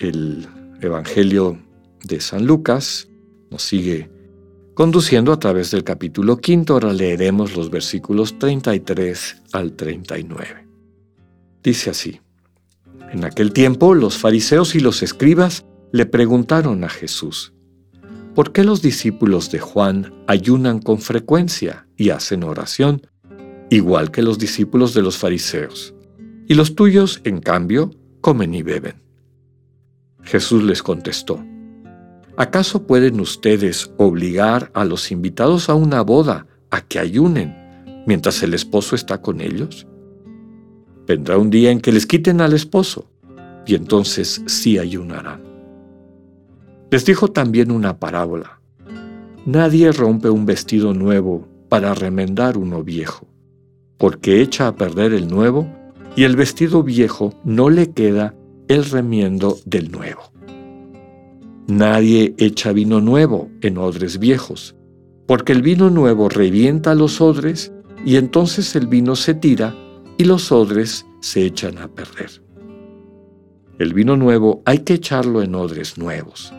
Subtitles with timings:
[0.00, 0.48] el
[0.80, 1.58] Evangelio
[2.02, 3.08] de San Lucas
[3.50, 4.10] nos sigue
[4.74, 6.72] conduciendo a través del capítulo quinto.
[6.72, 10.66] Ahora leeremos los versículos 33 al 39.
[11.62, 12.20] Dice así,
[13.12, 17.52] en aquel tiempo los fariseos y los escribas le preguntaron a Jesús,
[18.34, 23.06] ¿Por qué los discípulos de Juan ayunan con frecuencia y hacen oración,
[23.70, 25.94] igual que los discípulos de los fariseos?
[26.46, 29.09] Y los tuyos, en cambio, comen y beben.
[30.22, 31.44] Jesús les contestó,
[32.36, 37.54] ¿acaso pueden ustedes obligar a los invitados a una boda a que ayunen
[38.06, 39.86] mientras el esposo está con ellos?
[41.06, 43.10] Vendrá un día en que les quiten al esposo,
[43.66, 45.42] y entonces sí ayunarán.
[46.90, 48.60] Les dijo también una parábola.
[49.46, 53.26] Nadie rompe un vestido nuevo para remendar uno viejo,
[53.96, 55.68] porque echa a perder el nuevo
[56.16, 58.34] y el vestido viejo no le queda
[58.70, 60.30] el remiendo del nuevo.
[61.66, 64.76] Nadie echa vino nuevo en odres viejos,
[65.26, 67.72] porque el vino nuevo revienta los odres
[68.06, 69.74] y entonces el vino se tira
[70.18, 72.30] y los odres se echan a perder.
[73.80, 76.52] El vino nuevo hay que echarlo en odres nuevos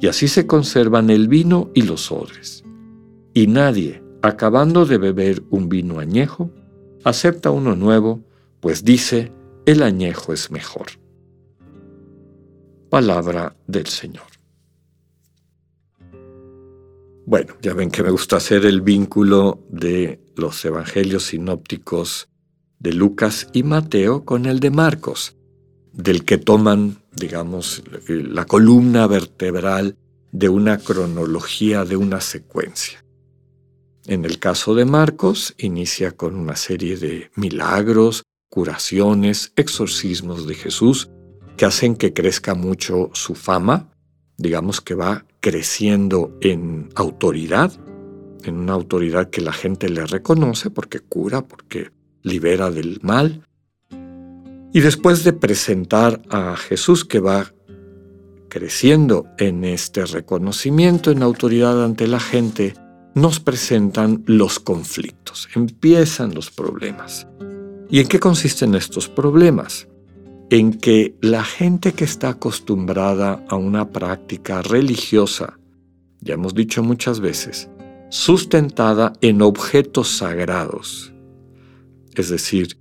[0.00, 2.64] y así se conservan el vino y los odres.
[3.34, 6.50] Y nadie, acabando de beber un vino añejo,
[7.04, 8.22] acepta uno nuevo,
[8.60, 9.32] pues dice,
[9.66, 10.86] el añejo es mejor.
[12.88, 14.26] Palabra del Señor.
[17.26, 22.28] Bueno, ya ven que me gusta hacer el vínculo de los evangelios sinópticos
[22.78, 25.36] de Lucas y Mateo con el de Marcos,
[25.92, 29.96] del que toman digamos, la columna vertebral
[30.32, 33.04] de una cronología, de una secuencia.
[34.06, 41.10] En el caso de Marcos, inicia con una serie de milagros, curaciones, exorcismos de Jesús,
[41.58, 43.90] que hacen que crezca mucho su fama,
[44.38, 47.72] digamos que va creciendo en autoridad,
[48.44, 51.90] en una autoridad que la gente le reconoce porque cura, porque
[52.22, 53.42] libera del mal,
[54.72, 57.52] y después de presentar a Jesús que va
[58.48, 62.74] creciendo en este reconocimiento, en autoridad ante la gente,
[63.14, 67.26] nos presentan los conflictos, empiezan los problemas.
[67.90, 69.88] ¿Y en qué consisten estos problemas?
[70.50, 75.58] En que la gente que está acostumbrada a una práctica religiosa,
[76.20, 77.68] ya hemos dicho muchas veces,
[78.08, 81.12] sustentada en objetos sagrados,
[82.14, 82.78] es decir,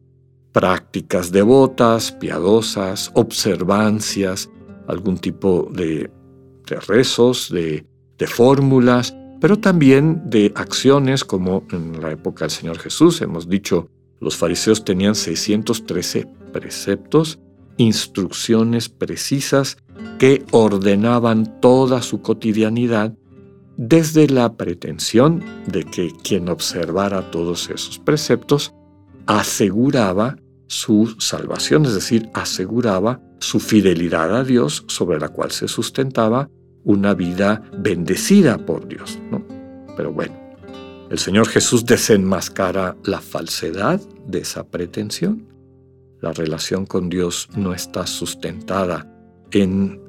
[0.53, 4.49] prácticas devotas, piadosas, observancias,
[4.87, 6.09] algún tipo de,
[6.87, 7.85] rezos, de,
[8.25, 13.21] fórmulas, pero también de acciones como en la época del Señor Jesús.
[13.21, 13.89] Hemos dicho,
[14.19, 17.39] los fariseos tenían 613 preceptos,
[17.77, 19.77] instrucciones precisas
[20.19, 23.13] que ordenaban toda su cotidianidad
[23.77, 28.73] desde la pretensión de que quien observara todos esos preceptos
[29.27, 36.49] aseguraba su salvación, es decir, aseguraba su fidelidad a Dios sobre la cual se sustentaba
[36.83, 39.19] una vida bendecida por Dios.
[39.95, 40.35] Pero bueno,
[41.09, 45.47] el Señor Jesús desenmascara la falsedad de esa pretensión.
[46.21, 49.11] La relación con Dios no está sustentada
[49.51, 50.01] en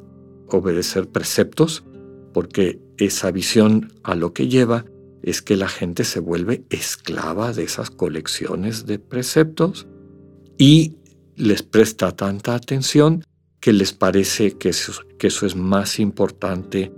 [0.48, 1.84] obedecer preceptos,
[2.32, 4.84] porque esa visión a lo que lleva
[5.22, 9.86] es que la gente se vuelve esclava de esas colecciones de preceptos
[10.56, 10.96] y
[11.36, 13.24] les presta tanta atención
[13.60, 16.92] que les parece que eso, que eso es más importante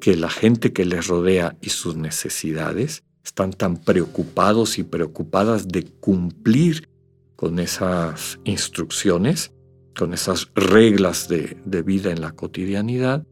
[0.00, 3.02] que la gente que les rodea y sus necesidades.
[3.24, 6.88] Están tan preocupados y preocupadas de cumplir
[7.42, 9.50] con esas instrucciones,
[9.98, 13.26] con esas reglas de, de vida en la cotidianidad,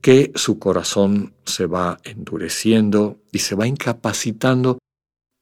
[0.00, 4.78] que su corazón se va endureciendo y se va incapacitando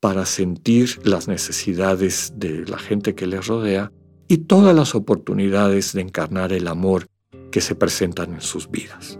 [0.01, 3.93] para sentir las necesidades de la gente que les rodea
[4.27, 7.09] y todas las oportunidades de encarnar el amor
[7.51, 9.19] que se presentan en sus vidas.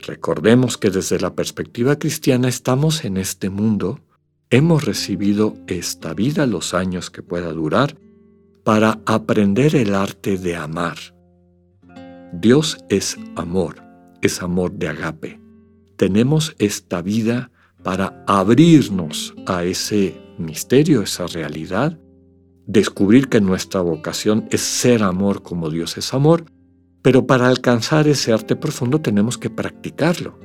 [0.00, 4.00] Recordemos que desde la perspectiva cristiana estamos en este mundo,
[4.50, 7.96] hemos recibido esta vida, los años que pueda durar,
[8.64, 10.98] para aprender el arte de amar.
[12.32, 13.82] Dios es amor,
[14.20, 15.40] es amor de agape.
[15.96, 17.50] Tenemos esta vida
[17.82, 21.98] para abrirnos a ese misterio, esa realidad,
[22.66, 26.44] descubrir que nuestra vocación es ser amor como Dios es amor,
[27.02, 30.38] pero para alcanzar ese arte profundo tenemos que practicarlo.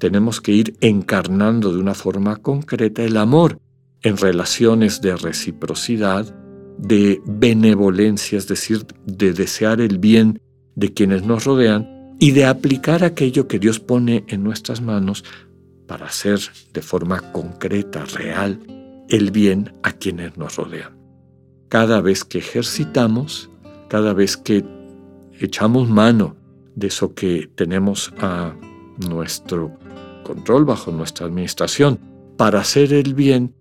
[0.00, 3.60] Tenemos que ir encarnando de una forma concreta el amor
[4.00, 6.34] en relaciones de reciprocidad,
[6.78, 10.40] de benevolencia, es decir, de desear el bien
[10.74, 15.22] de quienes nos rodean y de aplicar aquello que Dios pone en nuestras manos
[15.86, 16.40] para hacer
[16.72, 18.58] de forma concreta, real,
[19.10, 20.96] el bien a quienes nos rodean.
[21.68, 23.50] Cada vez que ejercitamos,
[23.88, 24.64] cada vez que
[25.38, 26.36] echamos mano
[26.74, 28.54] de eso que tenemos a
[29.08, 29.78] nuestro
[30.30, 31.98] control, bajo nuestra administración,
[32.36, 33.52] para hacer el bien,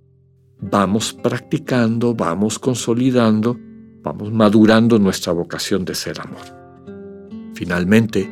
[0.62, 3.58] vamos practicando, vamos consolidando,
[4.04, 6.46] vamos madurando nuestra vocación de ser amor.
[7.56, 8.30] Finalmente,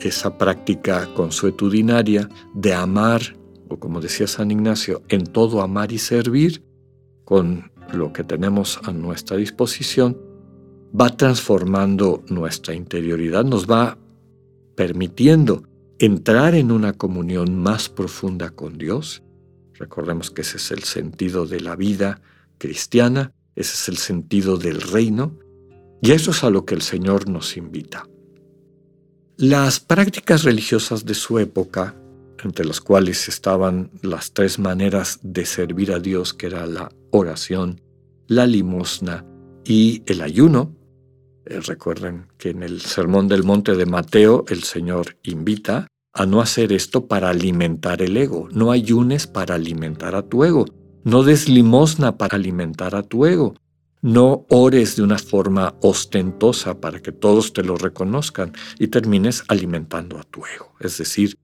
[0.00, 3.20] esa práctica consuetudinaria de amar,
[3.68, 6.62] o como decía San Ignacio, en todo amar y servir,
[7.24, 10.16] con lo que tenemos a nuestra disposición,
[10.98, 13.98] va transformando nuestra interioridad, nos va
[14.76, 15.64] permitiendo
[16.04, 19.22] entrar en una comunión más profunda con Dios.
[19.74, 22.20] Recordemos que ese es el sentido de la vida
[22.58, 25.38] cristiana, ese es el sentido del reino,
[26.00, 28.08] y eso es a lo que el Señor nos invita.
[29.36, 31.94] Las prácticas religiosas de su época,
[32.42, 37.80] entre las cuales estaban las tres maneras de servir a Dios, que era la oración,
[38.26, 39.24] la limosna
[39.64, 40.74] y el ayuno,
[41.44, 46.40] eh, recuerden que en el Sermón del Monte de Mateo el Señor invita a no
[46.40, 48.48] hacer esto para alimentar el ego.
[48.52, 50.66] No ayunes para alimentar a tu ego.
[51.04, 53.54] No des limosna para alimentar a tu ego.
[54.02, 60.18] No ores de una forma ostentosa para que todos te lo reconozcan y termines alimentando
[60.18, 60.74] a tu ego.
[60.80, 61.38] Es decir,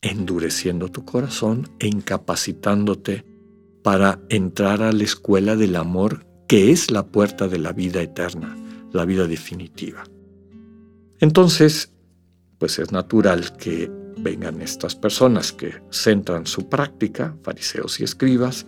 [0.00, 3.24] endureciendo tu corazón e incapacitándote
[3.82, 8.56] para entrar a la escuela del amor que es la puerta de la vida eterna
[8.92, 10.04] la vida definitiva.
[11.20, 11.92] Entonces,
[12.60, 18.66] pues es natural que vengan estas personas que centran su práctica, fariseos y escribas,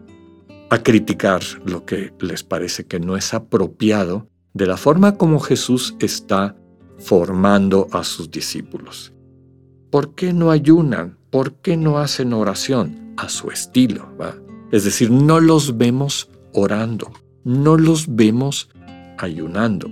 [0.71, 5.95] a criticar lo que les parece que no es apropiado de la forma como Jesús
[6.01, 6.57] está
[6.99, 9.13] formando a sus discípulos.
[9.91, 11.19] ¿Por qué no ayunan?
[11.31, 13.13] ¿Por qué no hacen oración?
[13.19, 14.09] A su estilo.
[14.71, 17.13] Es decir, no los vemos orando,
[17.45, 18.71] no los vemos
[19.19, 19.91] ayunando.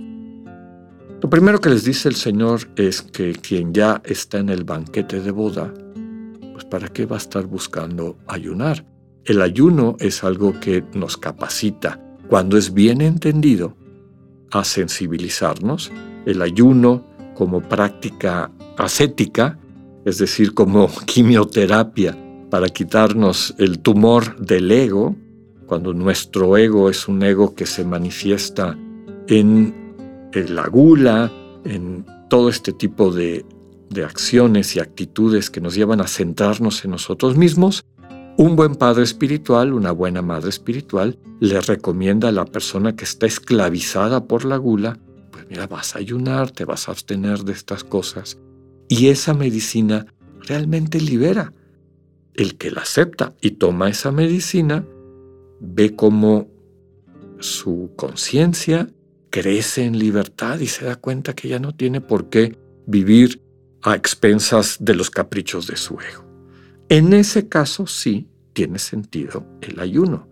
[1.21, 5.21] Lo primero que les dice el Señor es que quien ya está en el banquete
[5.21, 5.71] de boda,
[6.51, 8.83] pues ¿para qué va a estar buscando ayunar?
[9.25, 13.77] El ayuno es algo que nos capacita, cuando es bien entendido,
[14.49, 15.91] a sensibilizarnos.
[16.25, 19.59] El ayuno como práctica ascética,
[20.05, 22.17] es decir, como quimioterapia
[22.49, 25.15] para quitarnos el tumor del ego,
[25.67, 28.75] cuando nuestro ego es un ego que se manifiesta
[29.27, 29.80] en
[30.33, 31.31] en la gula,
[31.65, 33.45] en todo este tipo de,
[33.89, 37.85] de acciones y actitudes que nos llevan a centrarnos en nosotros mismos,
[38.37, 43.25] un buen padre espiritual, una buena madre espiritual, le recomienda a la persona que está
[43.25, 44.97] esclavizada por la gula,
[45.31, 48.37] pues mira, vas a ayunar, te vas a abstener de estas cosas.
[48.87, 50.05] Y esa medicina
[50.47, 51.53] realmente libera.
[52.33, 54.85] El que la acepta y toma esa medicina
[55.59, 56.47] ve cómo
[57.39, 58.89] su conciencia
[59.31, 63.41] crece en libertad y se da cuenta que ya no tiene por qué vivir
[63.81, 66.23] a expensas de los caprichos de su ego.
[66.89, 70.27] En ese caso sí tiene sentido el ayuno.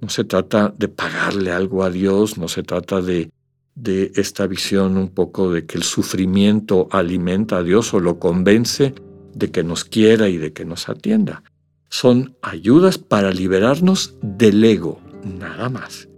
[0.00, 3.30] No se trata de pagarle algo a Dios, no se trata de,
[3.74, 8.94] de esta visión un poco de que el sufrimiento alimenta a Dios o lo convence
[9.34, 11.42] de que nos quiera y de que nos atienda.
[11.88, 16.08] Son ayudas para liberarnos del ego, nada más.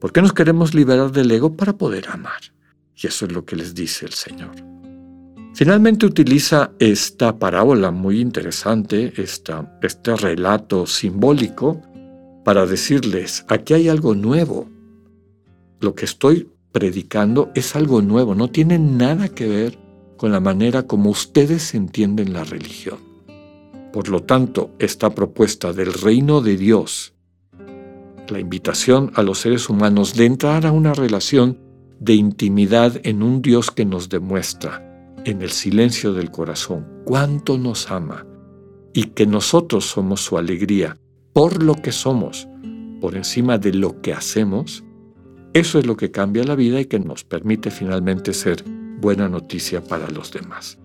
[0.00, 2.40] ¿Por qué nos queremos liberar del ego para poder amar?
[2.94, 4.54] Y eso es lo que les dice el Señor.
[5.54, 11.82] Finalmente utiliza esta parábola muy interesante, este relato simbólico,
[12.44, 14.68] para decirles, aquí hay algo nuevo.
[15.80, 19.78] Lo que estoy predicando es algo nuevo, no tiene nada que ver
[20.16, 22.98] con la manera como ustedes entienden la religión.
[23.92, 27.14] Por lo tanto, esta propuesta del reino de Dios
[28.30, 31.58] la invitación a los seres humanos de entrar a una relación
[32.00, 34.84] de intimidad en un Dios que nos demuestra
[35.24, 38.26] en el silencio del corazón cuánto nos ama
[38.92, 40.96] y que nosotros somos su alegría
[41.32, 42.48] por lo que somos,
[43.00, 44.84] por encima de lo que hacemos,
[45.54, 48.64] eso es lo que cambia la vida y que nos permite finalmente ser
[49.00, 50.78] buena noticia para los demás.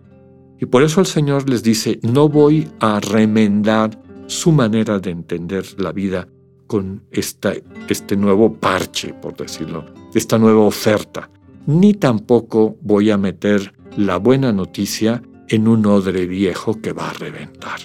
[0.59, 5.65] Y por eso el Señor les dice, no voy a remendar su manera de entender
[5.77, 6.27] la vida
[6.73, 7.53] con esta,
[7.87, 11.29] este nuevo parche, por decirlo, esta nueva oferta,
[11.67, 17.13] ni tampoco voy a meter la buena noticia en un odre viejo que va a
[17.13, 17.79] reventar,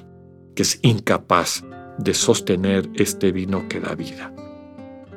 [0.55, 1.65] que es incapaz
[1.99, 4.33] de sostener este vino que da vida.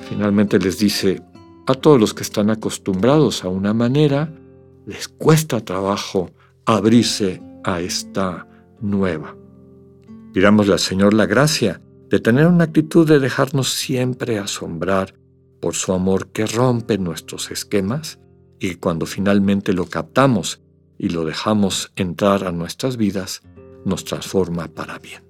[0.01, 1.21] Finalmente les dice,
[1.65, 4.33] a todos los que están acostumbrados a una manera,
[4.85, 6.29] les cuesta trabajo
[6.65, 8.45] abrirse a esta
[8.81, 9.33] nueva.
[10.33, 11.79] Pidámosle al Señor la gracia
[12.11, 15.15] de tener una actitud de dejarnos siempre asombrar
[15.61, 18.19] por su amor que rompe nuestros esquemas
[18.59, 20.61] y cuando finalmente lo captamos
[20.97, 23.43] y lo dejamos entrar a nuestras vidas,
[23.85, 25.23] nos transforma para bien.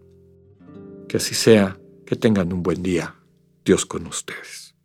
[1.08, 3.16] Que así sea, que tengan un buen día.
[3.64, 4.76] Dios con ustedes.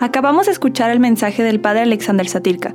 [0.00, 2.74] Acabamos de escuchar el mensaje del Padre Alexander Satirka.